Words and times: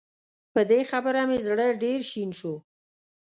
په 0.53 0.61
دې 0.69 0.79
خبره 0.91 1.21
مې 1.29 1.37
زړه 1.47 1.67
ډېر 1.83 1.99
شين 2.11 2.29
شو 2.39 2.53